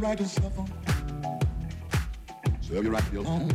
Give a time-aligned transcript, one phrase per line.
[0.00, 0.64] You right to suffer.
[2.62, 3.50] Serve you right to be alone.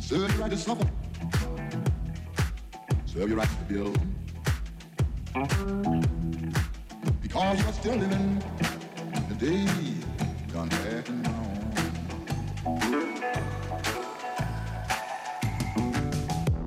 [0.00, 0.90] Serve you right to suffer.
[3.06, 4.14] Serve you right to be alone.
[7.22, 8.42] Because you're still living
[9.28, 9.64] the day
[10.52, 11.62] gone back and gone.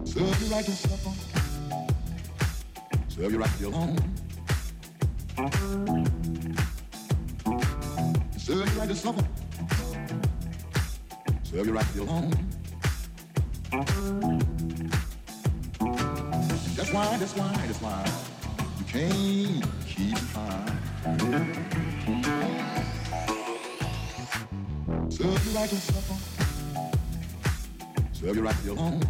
[0.06, 1.12] Serve you right to suffer.
[3.10, 4.13] Serve you right to be alone.
[5.44, 5.60] Serve
[8.48, 9.26] you right to suffer.
[11.44, 12.32] Serve you right to be alone.
[16.76, 18.06] That's why, that's why, that's why
[18.80, 20.80] you can't keep trying.
[25.10, 26.16] Serve you right to suffer.
[28.14, 29.02] Serve you right to be alone.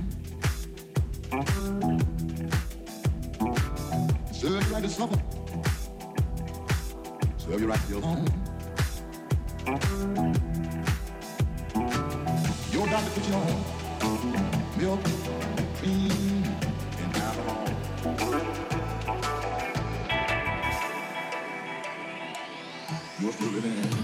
[4.32, 5.33] Serve you right to suffer.
[7.54, 8.26] Serve you right to be alone.
[12.72, 13.64] Your doctor put you on
[14.80, 15.04] milk,
[15.76, 16.44] cream,
[16.98, 17.68] and alcohol.
[23.22, 23.72] You're still living.
[23.72, 24.03] Eh?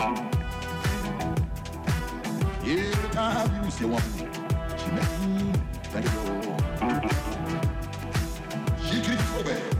[0.00, 0.14] Every
[3.10, 4.02] time you see a woman,
[4.78, 5.52] she makes you
[5.90, 6.12] think of.
[8.86, 9.77] She you so bad.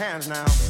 [0.00, 0.69] Hands now.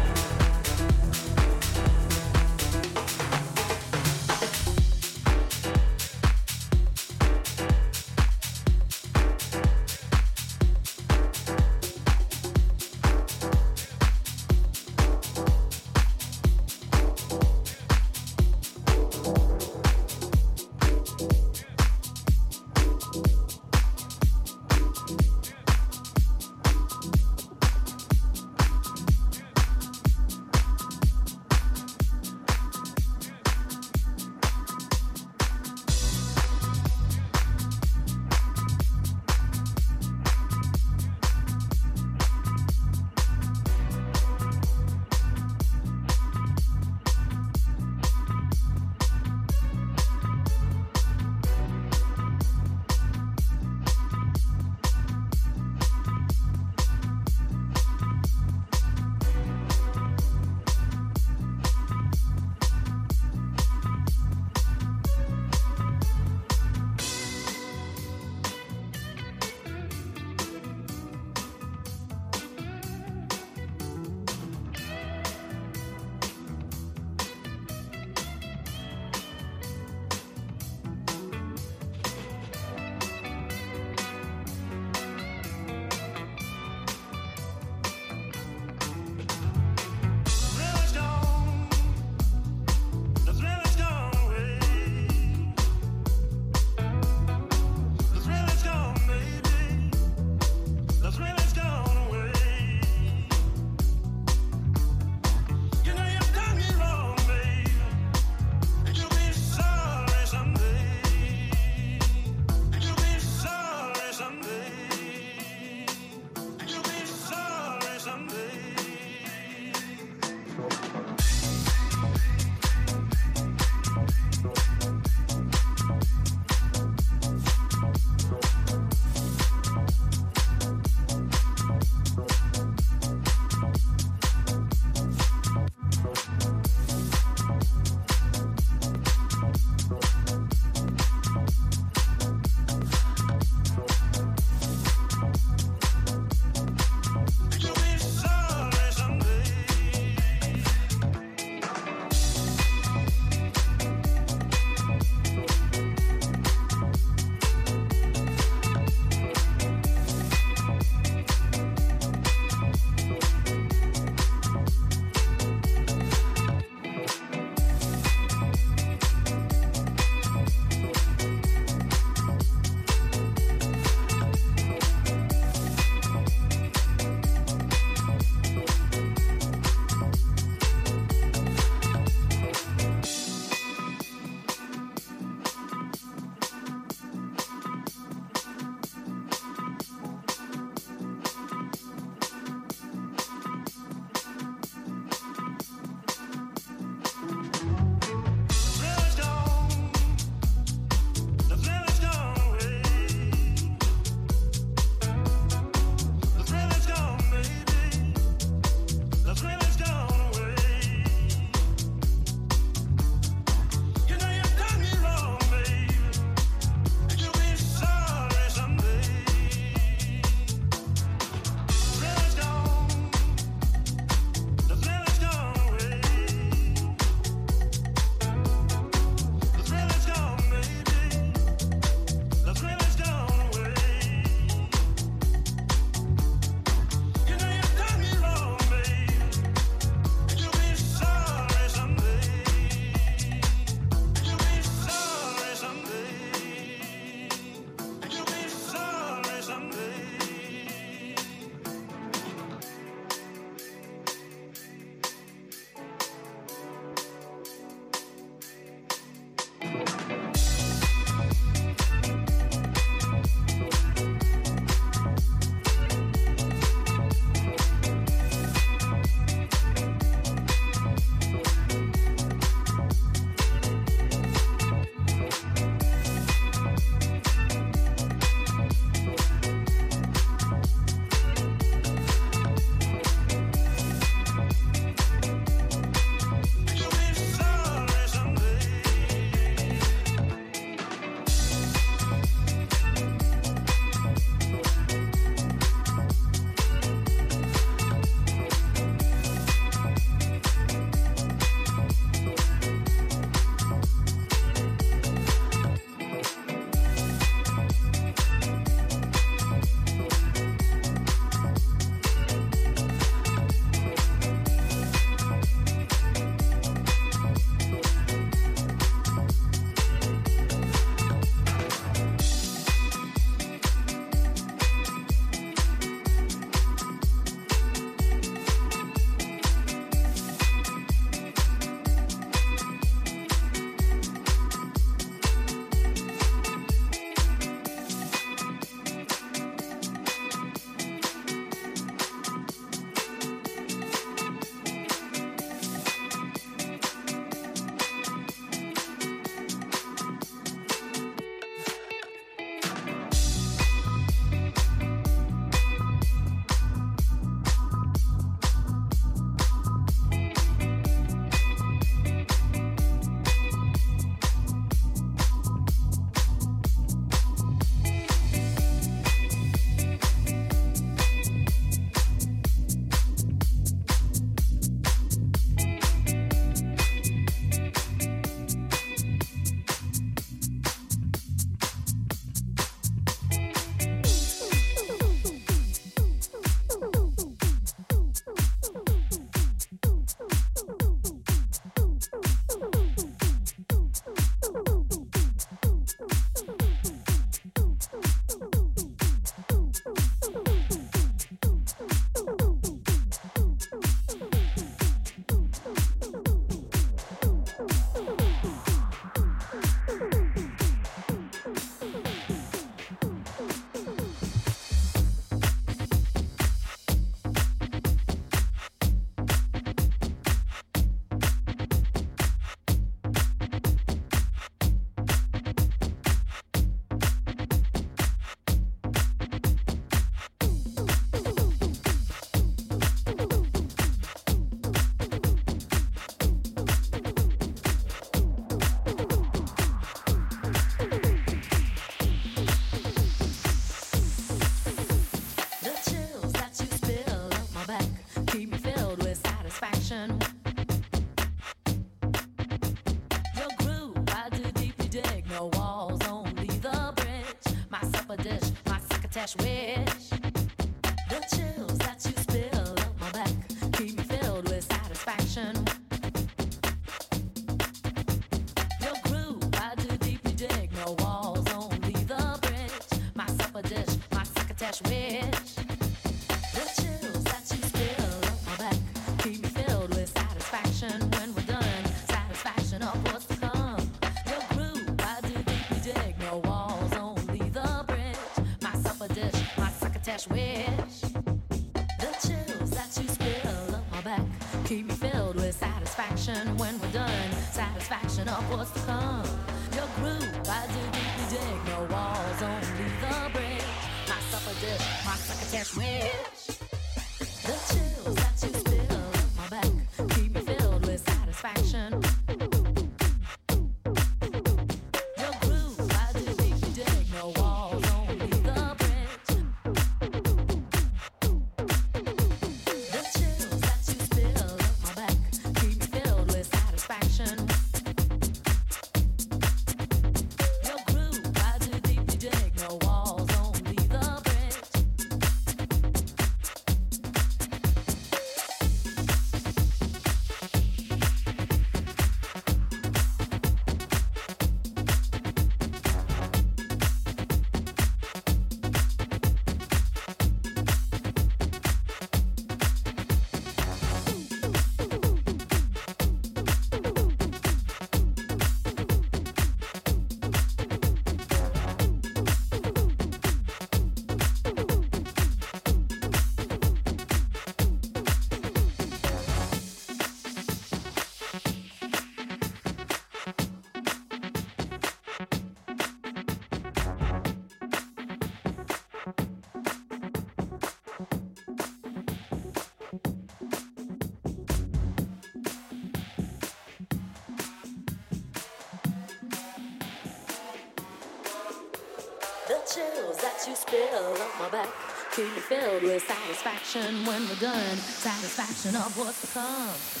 [592.73, 594.69] chills that you spill on my back.
[595.11, 597.75] Feel filled with satisfaction when we're done.
[597.75, 600.00] Satisfaction of what's to come.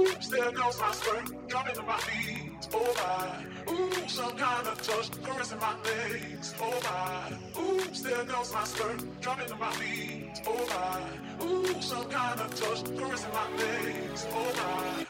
[0.00, 2.68] Ooh, still goes my skirt, dropping to my feet.
[2.72, 6.54] Oh my, ooh, some kind of touch caressing my legs.
[6.58, 10.40] Oh my, ooh, still goes my skirt, dropping to my feet.
[10.46, 14.26] Oh my, ooh, some kind of touch caressing my legs.
[14.30, 15.09] Oh my.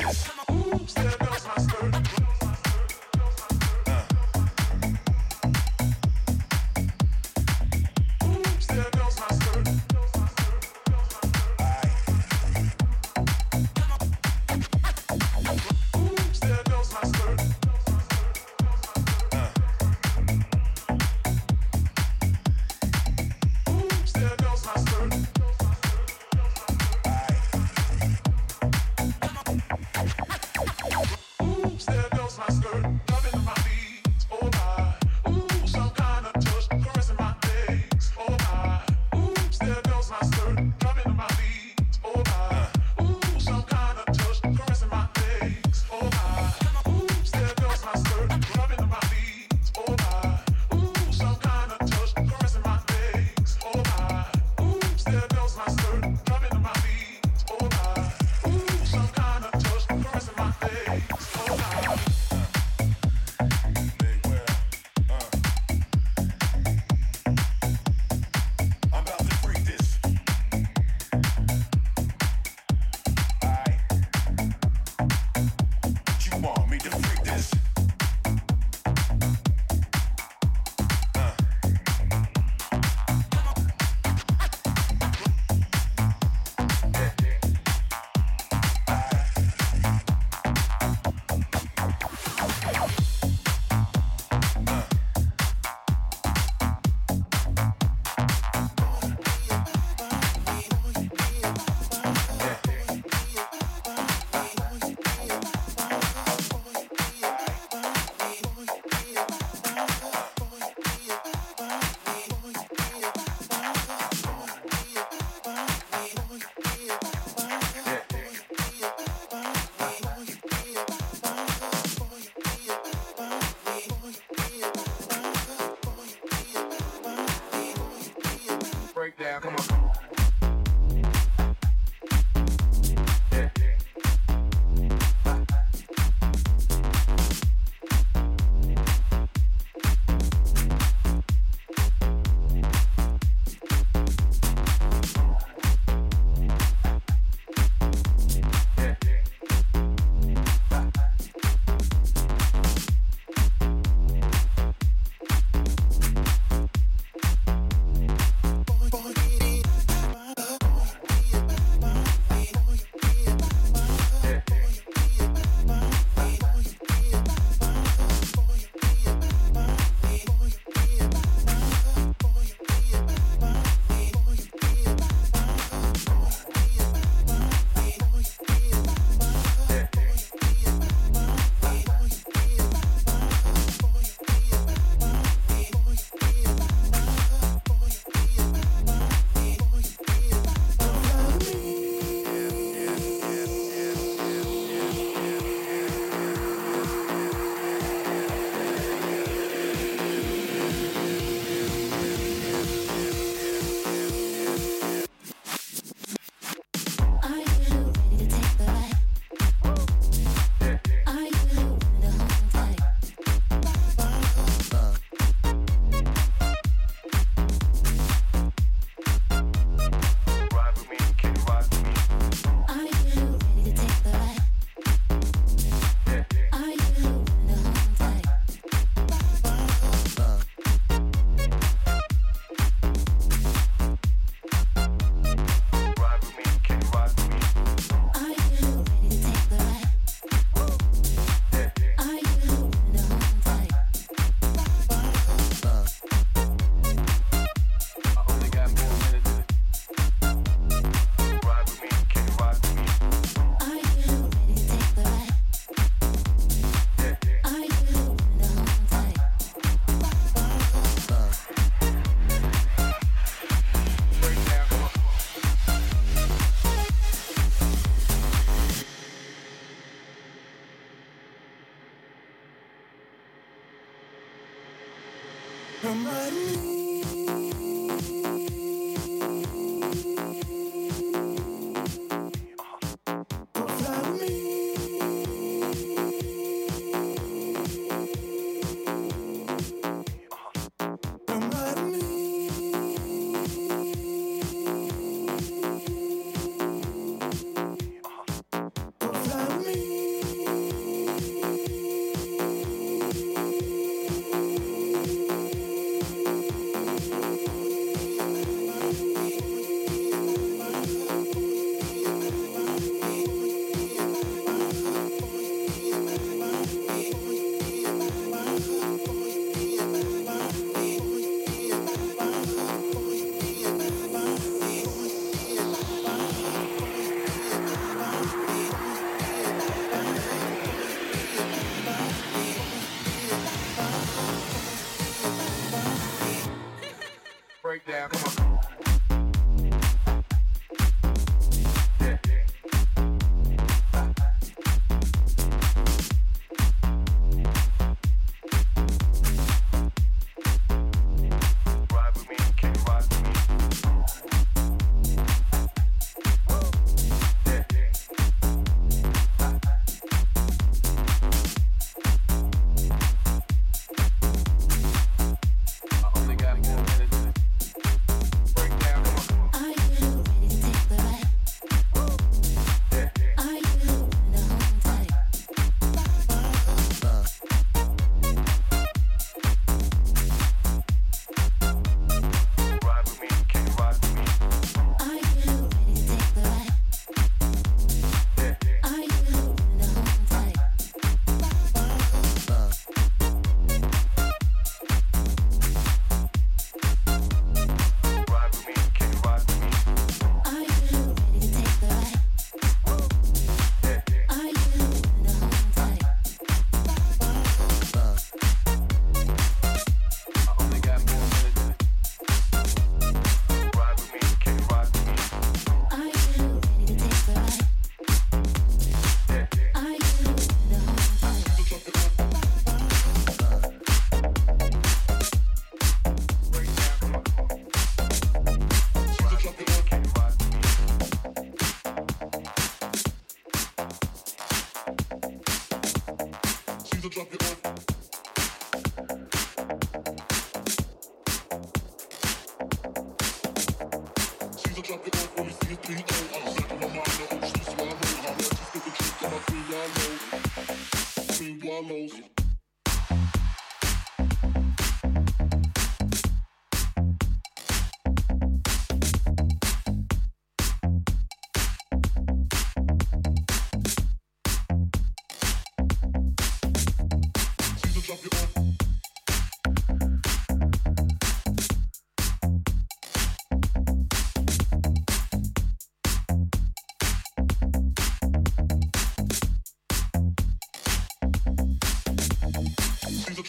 [0.00, 2.01] Oops, there goes my skirt.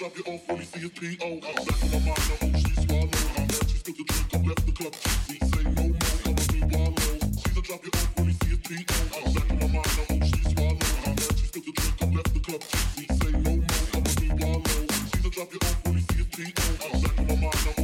[0.04, 1.28] drop you off when you see a P.O.
[1.28, 3.08] I'm back in my mind, I hope she swallow.
[3.08, 4.96] I'm mad, she spilled the drink, I left the club
[5.28, 7.16] She Say no more, I'm a new wallow.
[7.40, 9.00] She's a drop you off when you see a P.O.
[9.16, 10.88] I'm back in my mind, I hope she swallow.
[11.08, 12.64] I'm mad, she spilled the drink, I left the club
[13.00, 14.84] She Say no more, I'm a new wallow.
[15.08, 16.68] She's a drop you off when you see a P.O.
[16.84, 17.83] I'm back in my mind, I hope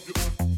[0.00, 0.49] up your own.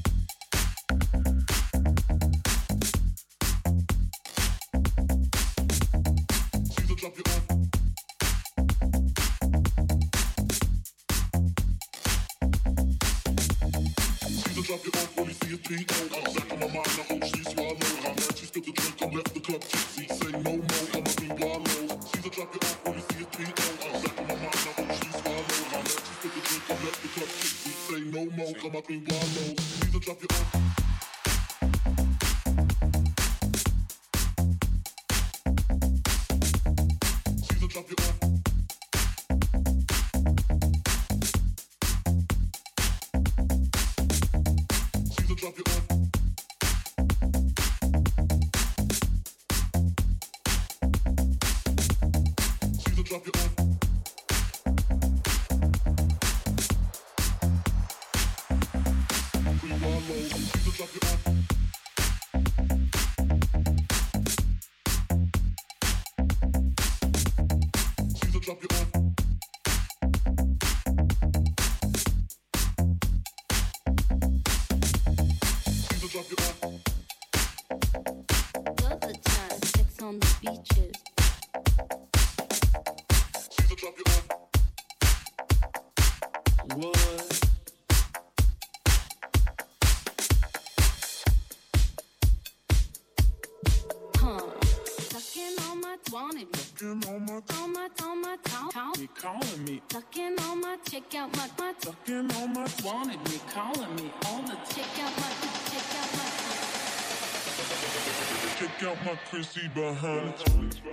[109.12, 110.91] my pussy behind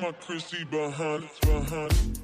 [0.00, 2.15] my Chrissy behind, behind.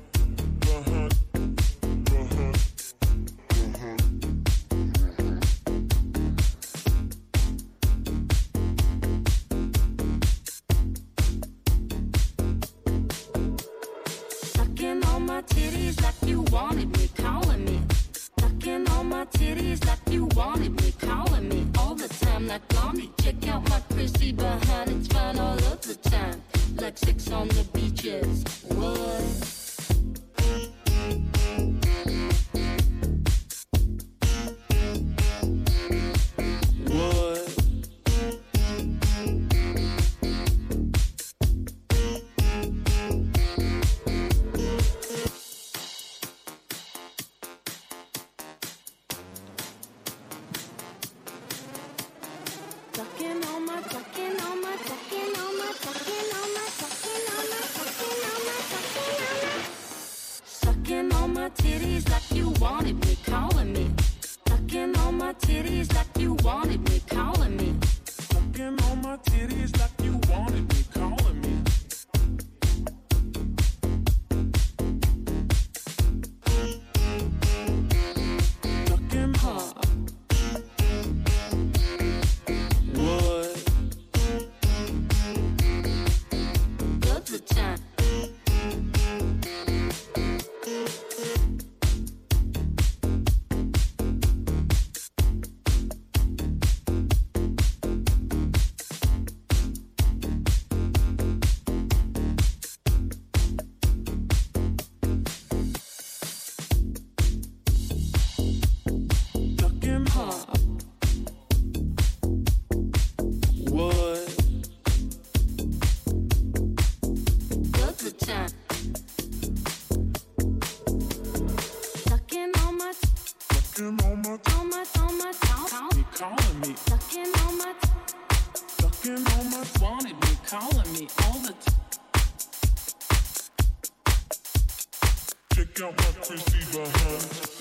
[135.62, 137.52] Check out my crazy behind.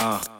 [0.00, 0.39] Uh.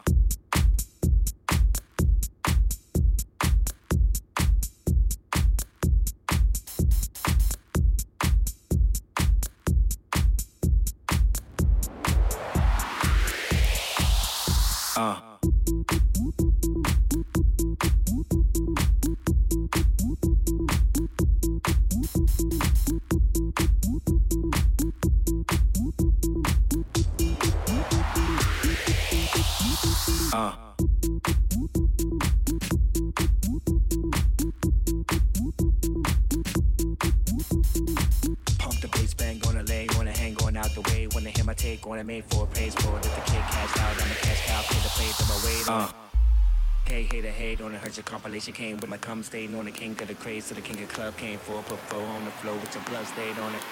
[48.38, 50.80] She came with my cum stain on the king of the craze So the king
[50.82, 53.62] of club came for put flow on the flow with your blood stain on it.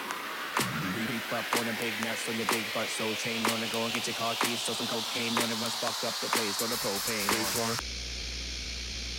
[1.06, 3.84] Beep up on the big nuts on your big butt, so chain on it, go
[3.84, 6.58] and get your car keys, throw some cocaine on it, run fuck up the place,
[6.58, 7.88] go the propane.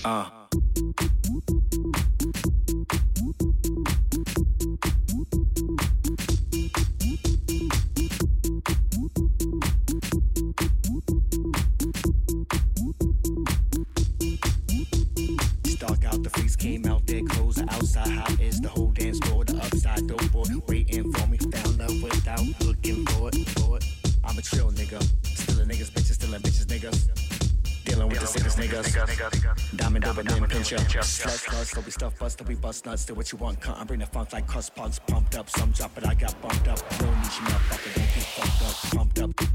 [0.04, 0.39] Uh.
[32.40, 33.80] that we bust nuts, do what you want, cunt.
[33.80, 35.50] I bring the funk like cuss punks, pumped up.
[35.50, 36.80] Some drop, but I got bumped up.
[37.00, 39.49] Real need you motherfucker, don't get fucked up, pumped up.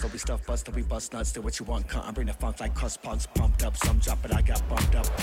[0.00, 2.08] So we stuff bust, till we bust nuts, do what you want, cunt.
[2.08, 3.76] I bring the funk like cuss punks, pumped up.
[3.76, 5.19] Some drop, but I got bumped up.